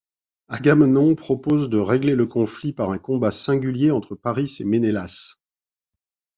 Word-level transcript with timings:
Agamemnon 0.47 1.13
propose 1.13 1.69
de 1.69 1.77
régler 1.77 2.15
le 2.15 2.25
conflit 2.25 2.73
par 2.73 2.89
un 2.89 2.97
combat 2.97 3.29
singulier 3.29 3.91
entre 3.91 4.15
Pâris 4.15 4.57
et 4.59 4.63
Ménélas. 4.65 5.37